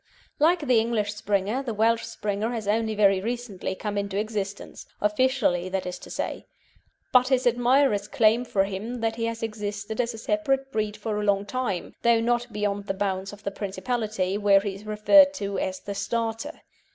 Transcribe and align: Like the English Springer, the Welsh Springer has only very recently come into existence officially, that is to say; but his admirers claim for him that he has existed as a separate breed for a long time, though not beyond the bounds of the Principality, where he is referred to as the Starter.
Like 0.39 0.65
the 0.65 0.79
English 0.79 1.13
Springer, 1.13 1.61
the 1.61 1.75
Welsh 1.75 2.03
Springer 2.05 2.49
has 2.49 2.67
only 2.67 2.95
very 2.95 3.21
recently 3.21 3.75
come 3.75 3.99
into 3.99 4.17
existence 4.17 4.87
officially, 4.99 5.69
that 5.69 5.85
is 5.85 5.99
to 5.99 6.09
say; 6.09 6.47
but 7.13 7.27
his 7.27 7.45
admirers 7.45 8.07
claim 8.07 8.43
for 8.43 8.63
him 8.63 9.01
that 9.01 9.17
he 9.17 9.25
has 9.25 9.43
existed 9.43 10.01
as 10.01 10.15
a 10.15 10.17
separate 10.17 10.71
breed 10.71 10.97
for 10.97 11.19
a 11.19 11.23
long 11.23 11.45
time, 11.45 11.93
though 12.01 12.19
not 12.19 12.51
beyond 12.51 12.87
the 12.87 12.95
bounds 12.95 13.31
of 13.31 13.43
the 13.43 13.51
Principality, 13.51 14.39
where 14.39 14.61
he 14.61 14.73
is 14.73 14.85
referred 14.85 15.35
to 15.35 15.59
as 15.59 15.79
the 15.81 15.93
Starter. 15.93 16.61